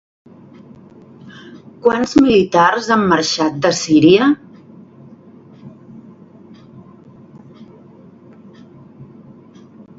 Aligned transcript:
Quants 1.83 2.15
militars 2.21 2.89
han 2.95 3.03
marxat 3.11 3.59
de 3.67 3.73
Síria? 3.81 4.31